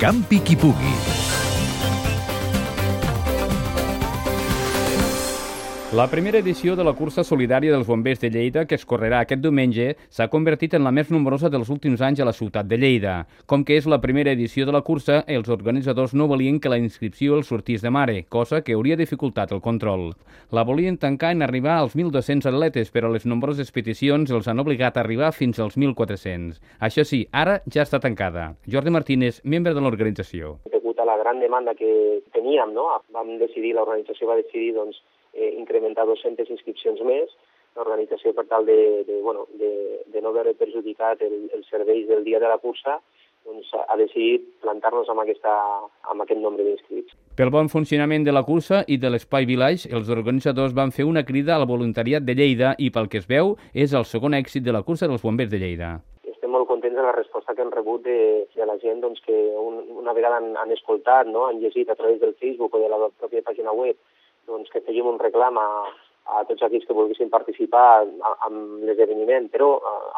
[0.00, 1.19] Campi Kipugi.
[5.92, 9.40] La primera edició de la cursa solidària dels bombers de Lleida, que es correrà aquest
[9.42, 13.14] diumenge, s'ha convertit en la més nombrosa dels últims anys a la ciutat de Lleida.
[13.50, 16.78] Com que és la primera edició de la cursa, els organitzadors no volien que la
[16.78, 20.12] inscripció els sortís de mare, cosa que hauria dificultat el control.
[20.54, 24.94] La volien tancar en arribar als 1.200 atletes, però les nombroses peticions els han obligat
[24.94, 26.62] a arribar fins als 1.400.
[26.78, 28.52] Això sí, ara ja està tancada.
[28.70, 30.60] Jordi Martínez, membre de l'organització.
[30.70, 32.92] Degut a la gran demanda que teníem, no?
[33.10, 35.02] vam decidir, l'organització va decidir doncs,
[35.34, 37.32] eh, incrementar 200 inscripcions més,
[37.76, 39.70] l'organització per tal de, de, bueno, de,
[40.10, 42.98] de no veure perjudicat el, els serveis del dia de la cursa,
[43.46, 45.54] doncs ha decidit plantar-nos amb, aquesta,
[46.12, 47.16] amb aquest nombre d'inscrits.
[47.38, 51.24] Pel bon funcionament de la cursa i de l'Espai Village, els organitzadors van fer una
[51.24, 54.76] crida al voluntariat de Lleida i, pel que es veu, és el segon èxit de
[54.76, 55.98] la cursa dels bombers de Lleida
[56.50, 59.34] estem molt contents de la resposta que hem rebut de, de la gent doncs, que
[59.60, 61.44] un, una vegada han, han escoltat, no?
[61.46, 63.98] han llegit a través del Facebook o de la pròpia pàgina web
[64.48, 65.68] doncs, que fèiem un reclam a,
[66.36, 68.04] a tots aquells que volguessin participar
[68.46, 69.72] amb l'esdeveniment, però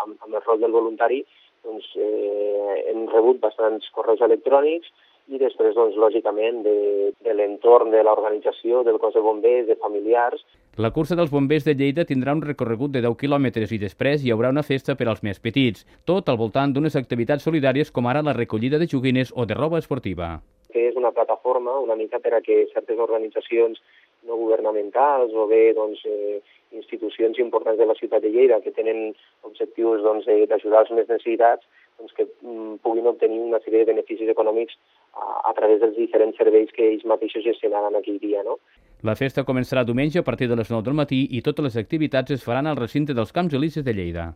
[0.04, 1.22] amb, amb el rol del voluntari
[1.62, 4.90] doncs, eh, hem rebut bastants correus electrònics
[5.30, 10.42] i després, doncs, lògicament, de, de l'entorn de l'organització, del cos de bombers, de familiars.
[10.82, 14.32] La cursa dels bombers de Lleida tindrà un recorregut de 10 quilòmetres i després hi
[14.32, 18.24] haurà una festa per als més petits, tot al voltant d'unes activitats solidàries com ara
[18.24, 20.40] la recollida de joguines o de roba esportiva.
[20.72, 23.80] Que és una plataforma una mica per a que certes organitzacions
[24.28, 26.40] no governamentals o bé doncs, eh,
[26.72, 29.12] institucions importants de la ciutat de Lleida que tenen
[29.42, 31.66] objectius doncs, d'ajudar els més necessitats
[31.98, 34.78] doncs, que mm, puguin obtenir una sèrie de beneficis econòmics
[35.12, 38.42] a, a través dels diferents serveis que ells mateixos gestionaran aquell dia.
[38.46, 38.58] No?
[39.02, 42.30] La festa començarà diumenge a partir de les 9 del matí i totes les activitats
[42.30, 44.32] es faran al recinte dels Camps Elises de Lleida.